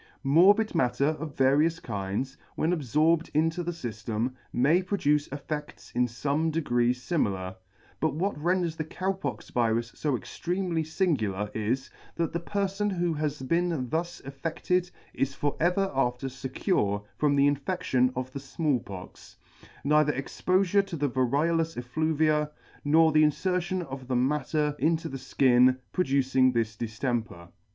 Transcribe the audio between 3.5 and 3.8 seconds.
the